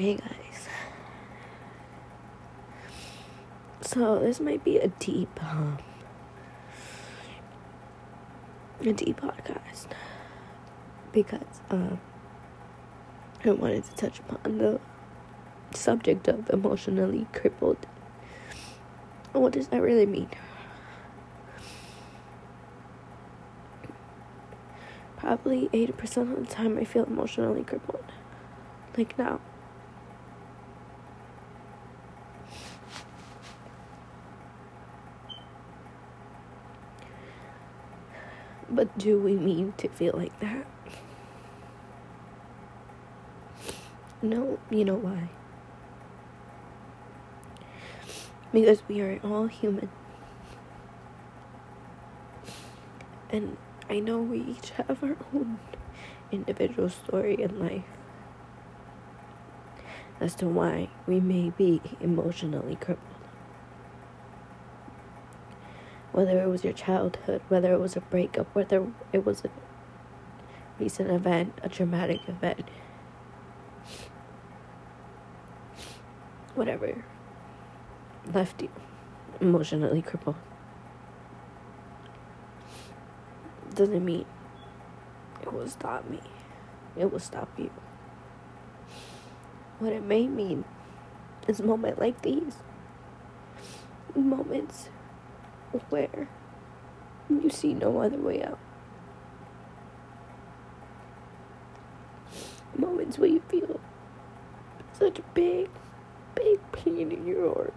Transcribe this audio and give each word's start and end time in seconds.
Hey 0.00 0.14
guys. 0.14 0.66
So 3.82 4.18
this 4.18 4.40
might 4.40 4.64
be 4.64 4.78
a 4.78 4.88
deep, 4.88 5.28
um, 5.44 5.76
a 8.80 8.94
deep 8.94 9.20
podcast 9.20 9.88
because 11.12 11.60
um, 11.68 12.00
I 13.44 13.50
wanted 13.50 13.84
to 13.84 13.94
touch 13.94 14.20
upon 14.20 14.56
the 14.56 14.80
subject 15.74 16.28
of 16.28 16.48
emotionally 16.48 17.26
crippled. 17.34 17.86
What 19.32 19.52
does 19.52 19.68
that 19.68 19.82
really 19.82 20.06
mean? 20.06 20.30
Probably 25.18 25.68
80% 25.74 26.32
of 26.32 26.48
the 26.48 26.54
time 26.54 26.78
I 26.78 26.84
feel 26.84 27.04
emotionally 27.04 27.64
crippled. 27.64 28.06
Like 28.96 29.18
now. 29.18 29.40
But 38.80 38.96
do 38.96 39.18
we 39.18 39.36
mean 39.36 39.74
to 39.76 39.90
feel 39.90 40.14
like 40.16 40.40
that? 40.40 40.66
No, 44.22 44.58
you 44.70 44.86
know 44.86 44.94
why? 44.94 45.28
Because 48.54 48.82
we 48.88 49.02
are 49.02 49.20
all 49.22 49.48
human. 49.48 49.90
And 53.28 53.58
I 53.90 54.00
know 54.00 54.16
we 54.16 54.40
each 54.40 54.70
have 54.70 55.04
our 55.04 55.18
own 55.34 55.58
individual 56.32 56.88
story 56.88 57.34
in 57.34 57.58
life 57.58 57.84
as 60.20 60.34
to 60.36 60.48
why 60.48 60.88
we 61.06 61.20
may 61.20 61.50
be 61.50 61.82
emotionally 62.00 62.76
crippled. 62.76 63.19
Whether 66.12 66.42
it 66.42 66.48
was 66.48 66.64
your 66.64 66.72
childhood, 66.72 67.40
whether 67.48 67.72
it 67.72 67.78
was 67.78 67.96
a 67.96 68.00
breakup, 68.00 68.52
whether 68.54 68.86
it 69.12 69.24
was 69.24 69.44
a 69.44 69.50
recent 70.78 71.10
event, 71.10 71.58
a 71.62 71.68
traumatic 71.68 72.20
event, 72.28 72.64
whatever 76.54 77.04
left 78.34 78.62
you 78.62 78.70
emotionally 79.40 80.02
crippled. 80.02 80.36
Doesn't 83.74 84.04
mean 84.04 84.26
it 85.42 85.52
will 85.52 85.68
stop 85.68 86.08
me. 86.10 86.20
It 86.96 87.10
will 87.10 87.20
stop 87.20 87.48
you. 87.56 87.70
What 89.78 89.92
it 89.92 90.02
may 90.02 90.26
mean 90.26 90.64
is 91.48 91.60
a 91.60 91.62
moment 91.62 91.98
like 91.98 92.20
these. 92.22 92.56
Moments 94.14 94.90
where 95.90 96.28
you 97.28 97.48
see 97.50 97.74
no 97.74 97.98
other 97.98 98.16
way 98.16 98.42
out. 98.42 98.58
Moments 102.76 103.18
where 103.18 103.28
you 103.28 103.42
feel 103.48 103.80
such 104.92 105.18
a 105.18 105.22
big, 105.34 105.68
big 106.34 106.58
pain 106.72 107.12
in 107.12 107.26
your 107.26 107.54
heart. 107.54 107.74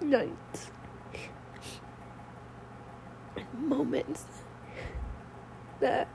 Nights. 0.00 0.70
Moments 3.56 4.24
that 5.80 6.08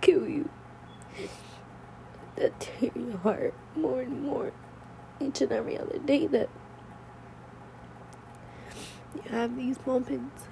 kill 0.00 0.28
you 0.28 0.48
that 2.36 2.58
tear 2.60 2.90
your 2.94 3.16
heart 3.18 3.54
more 3.76 4.00
and 4.00 4.22
more 4.22 4.52
each 5.20 5.40
and 5.40 5.52
every 5.52 5.76
other 5.76 5.98
day 5.98 6.26
that 6.26 6.48
you 9.14 9.30
have 9.30 9.56
these 9.56 9.78
moments. 9.86 10.44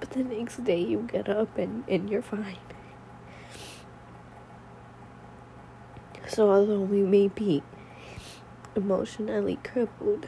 But 0.00 0.10
the 0.10 0.24
next 0.24 0.64
day 0.64 0.80
you 0.80 1.08
get 1.10 1.28
up 1.28 1.56
and, 1.58 1.84
and 1.88 2.10
you're 2.10 2.22
fine. 2.22 2.58
So, 6.28 6.50
although 6.50 6.80
we 6.80 7.02
may 7.02 7.28
be 7.28 7.62
emotionally 8.74 9.56
crippled, 9.56 10.26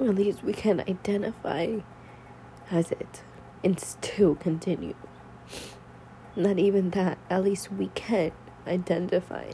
at 0.00 0.14
least 0.14 0.42
we 0.42 0.52
can 0.52 0.80
identify 0.80 1.78
as 2.70 2.90
it 2.90 3.22
and 3.62 3.78
still 3.78 4.34
continue. 4.34 4.94
Not 6.34 6.58
even 6.58 6.90
that, 6.90 7.18
at 7.28 7.44
least 7.44 7.70
we 7.72 7.88
can 7.88 8.32
identify. 8.66 9.52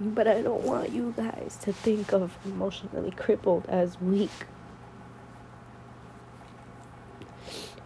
But 0.00 0.28
I 0.28 0.42
don't 0.42 0.62
want 0.62 0.90
you 0.90 1.12
guys 1.16 1.58
to 1.62 1.72
think 1.72 2.12
of 2.12 2.38
emotionally 2.44 3.10
crippled 3.10 3.66
as 3.68 4.00
weak. 4.00 4.30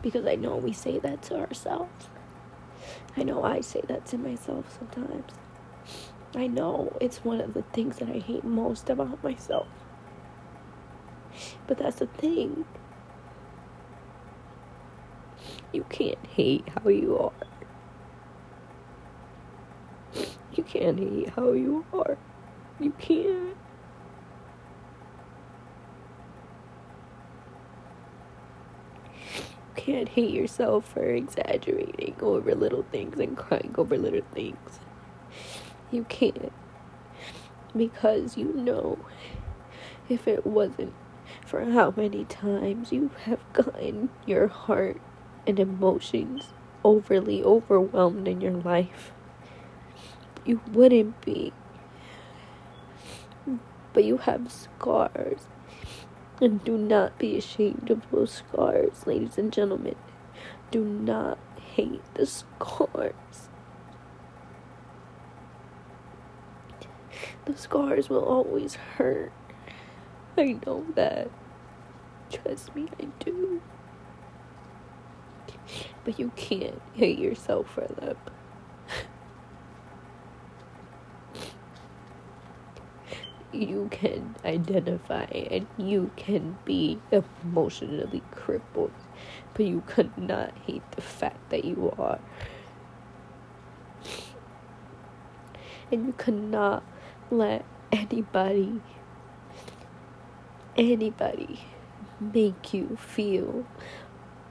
Because 0.02 0.26
I 0.26 0.34
know 0.34 0.56
we 0.56 0.72
say 0.72 0.98
that 0.98 1.22
to 1.24 1.36
ourselves. 1.36 2.08
I 3.16 3.22
know 3.22 3.44
I 3.44 3.60
say 3.60 3.80
that 3.88 4.04
to 4.06 4.18
myself 4.18 4.78
sometimes. 4.78 5.32
I 6.34 6.46
know 6.46 6.96
it's 7.00 7.24
one 7.24 7.40
of 7.40 7.54
the 7.54 7.62
things 7.62 7.98
that 7.98 8.08
I 8.08 8.18
hate 8.18 8.44
most 8.44 8.90
about 8.90 9.22
myself. 9.22 9.68
But 11.66 11.78
that's 11.78 11.96
the 11.96 12.06
thing. 12.06 12.64
You 15.72 15.84
can't 15.88 16.18
hate 16.26 16.68
how 16.68 16.90
you 16.90 17.18
are. 17.18 17.32
You 20.54 20.62
can't 20.64 20.98
hate 20.98 21.30
how 21.30 21.52
you 21.52 21.86
are. 21.94 22.18
You 22.78 22.90
can't. 22.98 23.56
You 29.16 29.74
can't 29.76 30.08
hate 30.10 30.30
yourself 30.30 30.92
for 30.92 31.04
exaggerating 31.04 32.16
over 32.20 32.54
little 32.54 32.84
things 32.92 33.18
and 33.18 33.36
crying 33.36 33.74
over 33.78 33.96
little 33.96 34.26
things. 34.34 34.80
You 35.90 36.04
can't. 36.04 36.52
Because 37.74 38.36
you 38.36 38.52
know, 38.52 38.98
if 40.10 40.28
it 40.28 40.46
wasn't 40.46 40.92
for 41.46 41.64
how 41.64 41.94
many 41.96 42.24
times 42.26 42.92
you 42.92 43.10
have 43.24 43.40
gotten 43.54 44.10
your 44.26 44.48
heart 44.48 45.00
and 45.46 45.58
emotions 45.58 46.52
overly 46.84 47.42
overwhelmed 47.42 48.26
in 48.28 48.40
your 48.40 48.52
life, 48.52 49.12
you 50.44 50.60
wouldn't 50.72 51.20
be. 51.20 51.52
But 53.92 54.04
you 54.04 54.18
have 54.18 54.50
scars. 54.50 55.46
And 56.40 56.64
do 56.64 56.76
not 56.76 57.18
be 57.18 57.36
ashamed 57.36 57.90
of 57.90 58.10
those 58.10 58.32
scars, 58.32 59.06
ladies 59.06 59.38
and 59.38 59.52
gentlemen. 59.52 59.94
Do 60.70 60.84
not 60.84 61.38
hate 61.74 62.02
the 62.14 62.26
scars. 62.26 63.48
The 67.44 67.56
scars 67.56 68.08
will 68.08 68.24
always 68.24 68.74
hurt. 68.74 69.32
I 70.36 70.58
know 70.66 70.86
that. 70.94 71.28
Trust 72.30 72.74
me, 72.74 72.88
I 73.00 73.06
do. 73.22 73.60
But 76.04 76.18
you 76.18 76.32
can't 76.36 76.80
hate 76.94 77.18
yourself 77.18 77.70
for 77.74 77.86
them. 77.86 78.16
you 83.52 83.88
can 83.90 84.34
identify 84.44 85.24
and 85.24 85.66
you 85.76 86.10
can 86.16 86.56
be 86.64 86.98
emotionally 87.10 88.22
crippled, 88.30 88.92
but 89.54 89.66
you 89.66 89.82
could 89.86 90.16
not 90.16 90.56
hate 90.66 90.82
the 90.92 91.02
fact 91.02 91.50
that 91.50 91.64
you 91.64 91.94
are. 91.98 92.18
And 95.90 96.06
you 96.06 96.12
cannot 96.14 96.82
let 97.30 97.64
anybody, 97.92 98.80
anybody 100.76 101.60
make 102.20 102.72
you 102.72 102.96
feel 102.96 103.66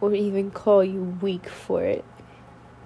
or 0.01 0.13
even 0.13 0.51
call 0.51 0.83
you 0.83 1.17
weak 1.21 1.47
for 1.47 1.83
it. 1.83 2.03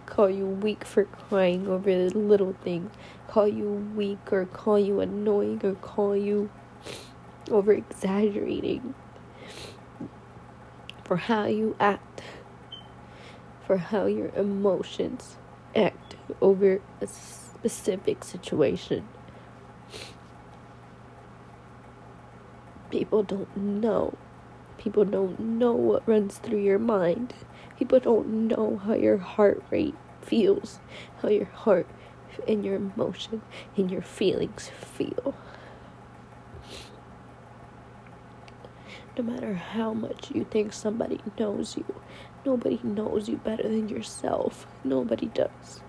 Call 0.06 0.29
you 0.29 0.45
weak 0.45 0.85
for 0.85 1.06
crying 1.06 1.67
over 1.67 2.09
little 2.09 2.56
things. 2.63 2.91
Call 3.27 3.47
you 3.47 3.71
weak 3.95 4.31
or 4.31 4.45
call 4.45 4.77
you 4.77 5.00
annoying 5.00 5.62
or 5.63 5.73
call 5.75 6.15
you 6.15 6.51
over 7.50 7.73
exaggerating 7.73 8.94
for 11.03 11.17
how 11.17 11.45
you 11.45 11.75
act, 11.79 12.21
for 13.65 13.77
how 13.77 14.06
your 14.06 14.29
emotions 14.35 15.38
act 15.75 16.15
over 16.41 16.81
a 17.01 17.07
specific 17.07 18.23
situation. 18.23 19.07
People 22.89 23.23
don't 23.23 23.56
know. 23.56 24.15
People 24.77 25.06
don't 25.06 25.39
know 25.39 25.74
what 25.74 26.07
runs 26.07 26.38
through 26.38 26.62
your 26.62 26.80
mind. 26.80 27.33
People 27.77 28.00
don't 28.00 28.48
know 28.48 28.81
how 28.83 28.94
your 28.94 29.18
heart 29.18 29.63
rate 29.72 29.95
feels, 30.22 30.80
how 31.22 31.30
your 31.30 31.45
heart 31.45 31.88
and 32.48 32.66
your 32.66 32.75
emotion 32.75 33.42
and 33.77 33.89
your 33.89 34.01
feelings 34.01 34.69
feel. 34.69 35.36
No 39.18 39.24
matter 39.24 39.54
how 39.54 39.94
much 39.94 40.31
you 40.31 40.44
think 40.44 40.74
somebody 40.74 41.19
knows 41.39 41.77
you, 41.77 41.86
nobody 42.45 42.80
knows 42.83 43.30
you 43.30 43.38
better 43.38 43.63
than 43.63 43.88
yourself. 43.88 44.68
Nobody 44.83 45.27
does. 45.27 45.81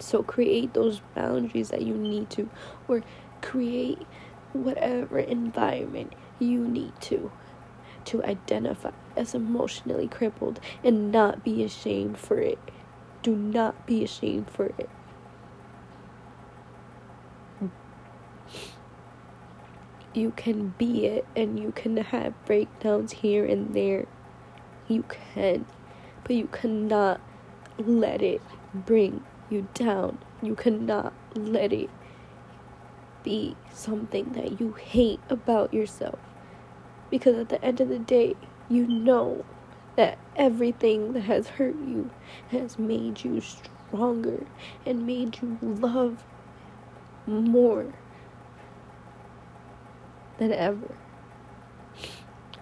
So 0.00 0.24
create 0.24 0.74
those 0.74 1.00
boundaries 1.14 1.68
that 1.68 1.82
you 1.82 1.94
need 1.94 2.30
to, 2.30 2.50
or 2.88 3.04
create 3.40 4.02
whatever 4.52 5.20
environment 5.20 6.12
you 6.42 6.66
need 6.66 6.92
to 7.02 7.30
to 8.04 8.24
identify 8.24 8.90
as 9.16 9.34
emotionally 9.34 10.08
crippled 10.08 10.60
and 10.82 11.12
not 11.12 11.44
be 11.44 11.62
ashamed 11.62 12.18
for 12.18 12.38
it. 12.38 12.58
Do 13.22 13.36
not 13.36 13.86
be 13.86 14.02
ashamed 14.02 14.50
for 14.50 14.72
it. 14.78 14.90
You 20.14 20.32
can 20.36 20.74
be 20.76 21.06
it 21.06 21.26
and 21.36 21.58
you 21.58 21.72
can 21.72 21.96
have 21.96 22.34
breakdowns 22.44 23.12
here 23.12 23.44
and 23.44 23.74
there. 23.74 24.06
You 24.88 25.04
can. 25.08 25.64
But 26.24 26.36
you 26.36 26.48
cannot 26.48 27.20
let 27.78 28.20
it 28.20 28.42
bring 28.74 29.24
you 29.48 29.68
down. 29.74 30.18
You 30.42 30.54
cannot 30.54 31.14
let 31.34 31.72
it 31.72 31.88
be 33.22 33.56
something 33.72 34.32
that 34.32 34.60
you 34.60 34.72
hate 34.72 35.20
about 35.30 35.72
yourself. 35.72 36.18
Because 37.12 37.36
at 37.36 37.50
the 37.50 37.62
end 37.62 37.80
of 37.82 37.90
the 37.90 37.98
day, 37.98 38.34
you 38.70 38.86
know 38.86 39.44
that 39.96 40.18
everything 40.34 41.12
that 41.12 41.24
has 41.24 41.46
hurt 41.46 41.76
you 41.76 42.10
has 42.48 42.78
made 42.78 43.22
you 43.22 43.42
stronger 43.42 44.46
and 44.86 45.06
made 45.06 45.38
you 45.42 45.58
love 45.60 46.24
more 47.26 47.92
than 50.38 50.52
ever. 50.52 50.96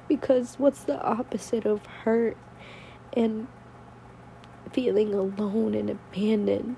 Because 0.09 0.57
what's 0.59 0.83
the 0.83 1.01
opposite 1.01 1.65
of 1.65 1.87
hurt 1.87 2.37
and 3.13 3.47
feeling 4.73 5.15
alone 5.15 5.75
and 5.75 5.91
abandoned 5.91 6.75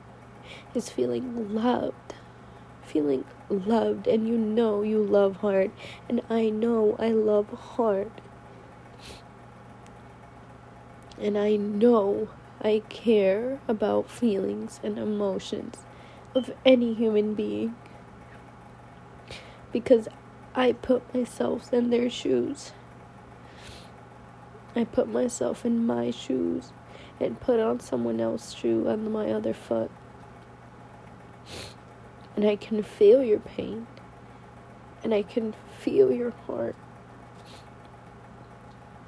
is 0.74 0.90
feeling 0.90 1.54
loved. 1.54 2.14
Feeling 2.84 3.24
loved, 3.48 4.06
and 4.06 4.28
you 4.28 4.36
know 4.36 4.82
you 4.82 5.02
love 5.02 5.36
hard, 5.36 5.70
and 6.08 6.20
I 6.28 6.50
know 6.50 6.96
I 6.98 7.10
love 7.10 7.48
hard. 7.48 8.10
And 11.18 11.38
I 11.38 11.56
know 11.56 12.28
I 12.60 12.82
care 12.88 13.60
about 13.68 14.10
feelings 14.10 14.80
and 14.82 14.98
emotions 14.98 15.78
of 16.34 16.50
any 16.64 16.94
human 16.94 17.34
being 17.34 17.76
because 19.72 20.08
I 20.54 20.72
put 20.72 21.14
myself 21.14 21.72
in 21.72 21.90
their 21.90 22.10
shoes. 22.10 22.72
I 24.76 24.84
put 24.84 25.08
myself 25.08 25.64
in 25.64 25.86
my 25.86 26.10
shoes 26.10 26.72
and 27.20 27.40
put 27.40 27.60
on 27.60 27.80
someone 27.80 28.20
else's 28.20 28.54
shoe 28.54 28.88
on 28.88 29.10
my 29.10 29.30
other 29.30 29.54
foot. 29.54 29.90
And 32.36 32.46
I 32.46 32.56
can 32.56 32.82
feel 32.82 33.22
your 33.22 33.40
pain. 33.40 33.86
And 35.04 35.12
I 35.12 35.22
can 35.22 35.54
feel 35.80 36.12
your 36.12 36.30
heart. 36.46 36.76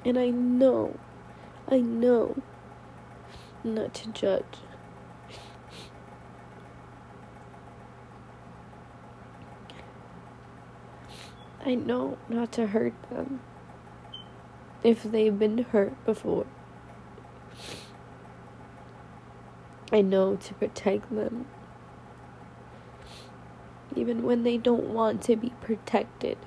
And 0.03 0.19
I 0.19 0.29
know, 0.29 0.99
I 1.67 1.79
know 1.79 2.41
not 3.63 3.93
to 3.95 4.09
judge. 4.09 4.43
I 11.65 11.73
know 11.73 12.19
not 12.29 12.51
to 12.53 12.67
hurt 12.67 12.93
them 13.09 13.41
if 14.83 15.01
they've 15.01 15.37
been 15.37 15.57
hurt 15.57 16.05
before. 16.05 16.45
I 19.91 20.01
know 20.01 20.35
to 20.35 20.53
protect 20.53 21.09
them 21.09 21.47
even 23.95 24.23
when 24.23 24.43
they 24.43 24.57
don't 24.57 24.93
want 24.93 25.21
to 25.23 25.35
be 25.35 25.51
protected. 25.61 26.37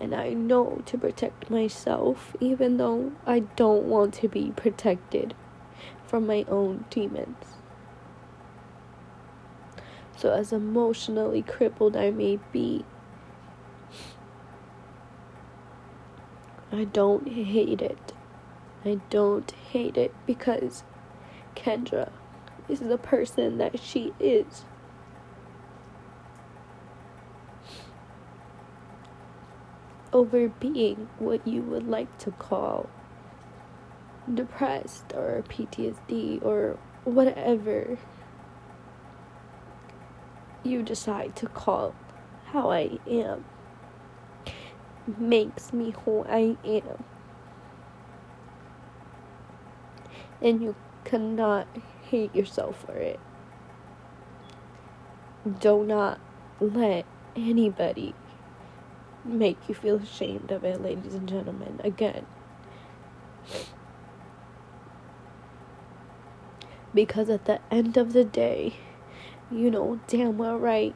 And 0.00 0.14
I 0.14 0.30
know 0.30 0.82
to 0.86 0.98
protect 0.98 1.50
myself 1.50 2.36
even 2.40 2.76
though 2.76 3.12
I 3.26 3.40
don't 3.40 3.84
want 3.84 4.14
to 4.14 4.28
be 4.28 4.52
protected 4.56 5.34
from 6.06 6.26
my 6.26 6.44
own 6.48 6.84
demons. 6.90 7.36
So, 10.16 10.32
as 10.32 10.52
emotionally 10.52 11.42
crippled 11.42 11.96
I 11.96 12.10
may 12.10 12.38
be, 12.52 12.84
I 16.70 16.84
don't 16.84 17.28
hate 17.28 17.82
it. 17.82 18.12
I 18.84 19.00
don't 19.10 19.50
hate 19.50 19.96
it 19.96 20.14
because 20.26 20.84
Kendra 21.54 22.10
is 22.68 22.80
the 22.80 22.98
person 22.98 23.58
that 23.58 23.78
she 23.80 24.12
is. 24.18 24.64
Over 30.14 30.48
being 30.48 31.08
what 31.18 31.46
you 31.46 31.60
would 31.60 31.86
like 31.86 32.16
to 32.18 32.30
call 32.30 32.88
depressed 34.32 35.12
or 35.12 35.44
PTSD 35.48 36.42
or 36.42 36.78
whatever 37.04 37.98
you 40.62 40.82
decide 40.82 41.36
to 41.36 41.46
call 41.46 41.94
how 42.46 42.70
I 42.70 42.98
am 43.06 43.44
makes 45.18 45.72
me 45.72 45.94
who 46.04 46.24
I 46.26 46.56
am. 46.64 47.04
And 50.40 50.62
you 50.62 50.74
cannot 51.04 51.66
hate 52.08 52.34
yourself 52.34 52.84
for 52.86 52.96
it. 52.96 53.20
Do 55.60 55.84
not 55.84 56.20
let 56.60 57.04
anybody 57.36 58.14
make 59.24 59.58
you 59.68 59.74
feel 59.74 59.96
ashamed 59.96 60.50
of 60.50 60.64
it, 60.64 60.82
ladies 60.82 61.14
and 61.14 61.28
gentlemen. 61.28 61.80
Again. 61.82 62.26
Because 66.92 67.28
at 67.28 67.44
the 67.46 67.60
end 67.70 67.96
of 67.96 68.12
the 68.12 68.24
day, 68.24 68.74
you 69.50 69.70
know 69.70 70.00
damn 70.06 70.38
well 70.38 70.56
right, 70.56 70.94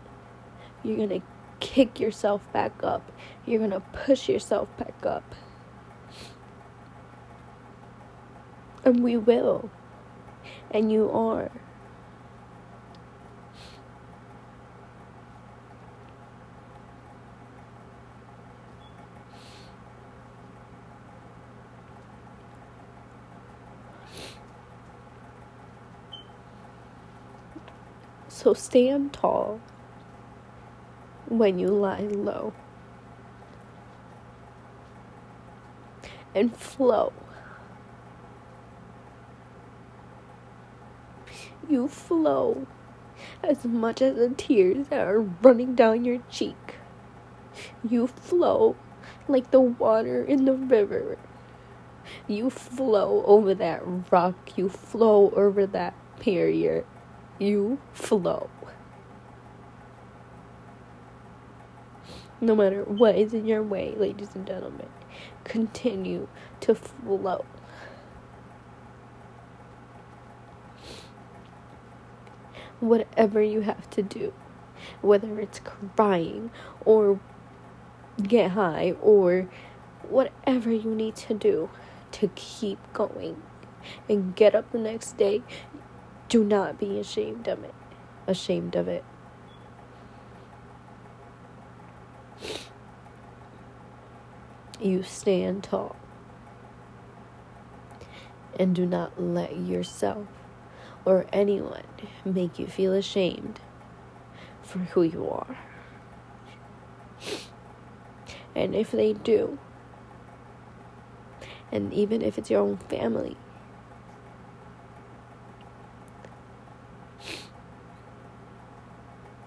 you're 0.84 0.96
gonna 0.96 1.22
kick 1.60 1.98
yourself 1.98 2.50
back 2.52 2.72
up. 2.82 3.12
You're 3.46 3.66
to 3.68 3.80
push 3.80 4.28
yourself 4.28 4.68
back 4.76 5.04
up. 5.04 5.34
And 8.84 9.02
we 9.02 9.16
will. 9.16 9.70
And 10.70 10.92
you 10.92 11.10
are. 11.10 11.50
So 28.38 28.54
stand 28.54 29.12
tall 29.14 29.60
when 31.26 31.58
you 31.58 31.66
lie 31.66 32.02
low. 32.02 32.52
And 36.36 36.56
flow. 36.56 37.12
You 41.68 41.88
flow 41.88 42.68
as 43.42 43.64
much 43.64 44.00
as 44.00 44.14
the 44.14 44.28
tears 44.28 44.86
that 44.86 45.08
are 45.08 45.20
running 45.20 45.74
down 45.74 46.04
your 46.04 46.20
cheek. 46.30 46.76
You 47.82 48.06
flow 48.06 48.76
like 49.26 49.50
the 49.50 49.60
water 49.60 50.22
in 50.22 50.44
the 50.44 50.54
river. 50.54 51.18
You 52.28 52.50
flow 52.50 53.24
over 53.26 53.52
that 53.56 53.82
rock. 54.12 54.56
You 54.56 54.68
flow 54.68 55.32
over 55.34 55.66
that 55.66 55.94
barrier. 56.24 56.84
You 57.38 57.78
flow. 57.92 58.50
no 62.40 62.54
matter 62.54 62.84
what 62.84 63.16
is 63.16 63.34
in 63.34 63.46
your 63.46 63.62
way, 63.62 63.94
ladies 63.96 64.34
and 64.34 64.46
gentlemen. 64.46 64.88
Continue 65.44 66.28
to 66.60 66.74
flow. 66.74 67.44
Whatever 72.80 73.42
you 73.42 73.62
have 73.62 73.90
to 73.90 74.02
do, 74.02 74.32
whether 75.02 75.40
it's 75.40 75.60
crying 75.60 76.50
or 76.84 77.18
get 78.22 78.52
high 78.52 78.94
or 79.02 79.48
whatever 80.08 80.70
you 80.70 80.94
need 80.94 81.16
to 81.16 81.34
do 81.34 81.70
to 82.12 82.28
keep 82.36 82.78
going 82.92 83.42
and 84.08 84.36
get 84.36 84.54
up 84.54 84.70
the 84.70 84.78
next 84.78 85.16
day. 85.16 85.42
Do 86.28 86.44
not 86.44 86.78
be 86.78 86.98
ashamed 86.98 87.48
of 87.48 87.64
it. 87.64 87.74
Ashamed 88.26 88.76
of 88.76 88.88
it. 88.88 89.04
You 94.80 95.02
stand 95.02 95.64
tall 95.64 95.96
and 98.58 98.74
do 98.74 98.84
not 98.84 99.20
let 99.20 99.56
yourself 99.56 100.26
or 101.04 101.26
anyone 101.32 101.84
make 102.24 102.58
you 102.58 102.66
feel 102.66 102.92
ashamed 102.92 103.60
for 104.62 104.78
who 104.78 105.02
you 105.02 105.28
are. 105.28 105.58
And 108.54 108.74
if 108.74 108.90
they 108.90 109.12
do, 109.12 109.58
and 111.70 111.92
even 111.92 112.22
if 112.22 112.36
it's 112.36 112.50
your 112.50 112.60
own 112.60 112.76
family, 112.76 113.36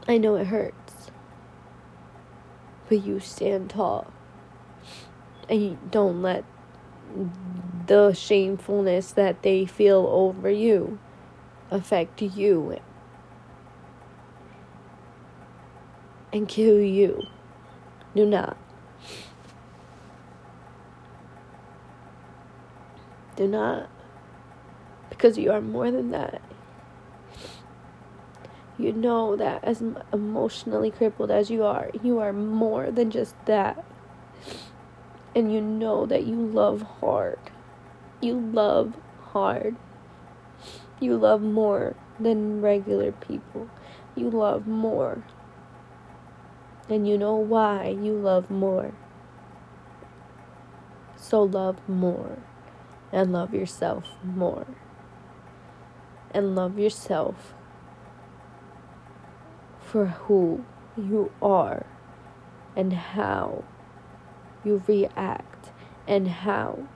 I 0.08 0.18
know 0.18 0.36
it 0.36 0.48
hurts, 0.48 1.12
but 2.90 3.06
you 3.06 3.20
stand 3.20 3.70
tall 3.70 4.12
and 5.50 5.62
you 5.62 5.78
don't 5.90 6.22
let 6.22 6.44
the 7.88 8.14
shamefulness 8.14 9.12
that 9.12 9.44
they 9.44 9.66
feel 9.66 10.08
over 10.10 10.50
you 10.50 10.98
affect 11.70 12.22
you 12.22 12.78
and 16.34 16.48
kill 16.48 16.80
you. 16.80 17.22
Do 18.16 18.26
not. 18.26 18.58
Do 23.36 23.48
not. 23.48 23.90
Because 25.10 25.38
you 25.38 25.52
are 25.52 25.62
more 25.62 25.92
than 25.92 26.12
that. 26.12 26.42
You 28.82 28.92
know 28.94 29.36
that 29.36 29.64
as 29.64 29.84
emotionally 30.12 30.90
crippled 30.90 31.30
as 31.30 31.52
you 31.52 31.64
are, 31.64 31.92
you 32.02 32.18
are 32.18 32.34
more 32.34 32.90
than 32.90 33.12
just 33.12 33.36
that 33.46 33.86
and 35.36 35.54
you 35.54 35.62
know 35.62 36.08
that 36.08 36.26
you 36.26 36.36
love 36.36 36.82
hard. 37.00 37.38
You 38.22 38.40
love 38.40 38.96
hard. 39.34 39.76
You 41.00 41.16
love 41.16 41.42
more 41.42 41.96
than 42.20 42.62
regular 42.62 43.12
people. 43.12 43.70
You 44.16 44.32
love 44.32 44.66
more. 44.66 45.24
And 46.90 47.08
you 47.08 47.20
know 47.20 47.36
why 47.36 47.90
you 47.90 48.14
love 48.14 48.50
more. 48.50 48.94
So 51.16 51.44
love 51.44 51.88
more. 51.88 52.40
And 53.12 53.32
love 53.32 53.54
yourself 53.54 54.06
more. 54.24 54.66
And 56.34 56.56
love 56.56 56.80
yourself 56.80 57.54
for 59.92 60.06
who 60.06 60.64
you 60.96 61.30
are 61.42 61.86
and 62.78 62.94
how 62.94 63.66
you 64.64 64.82
react 64.88 65.74
and 66.08 66.30
how 66.30 66.88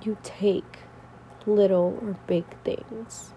you 0.00 0.16
take 0.22 0.78
little 1.44 1.98
or 2.00 2.16
big 2.28 2.44
things. 2.62 3.32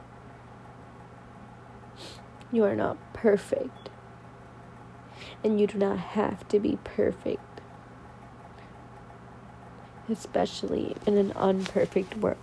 You 2.52 2.64
are 2.66 2.76
not 2.76 2.98
perfect, 3.14 3.90
and 5.44 5.60
you 5.60 5.66
do 5.66 5.80
not 5.80 5.98
have 5.98 6.48
to 6.50 6.60
be 6.60 6.78
perfect, 6.84 7.62
especially 10.08 10.96
in 11.08 11.18
an 11.18 11.32
unperfect 11.32 12.16
world. 12.18 12.38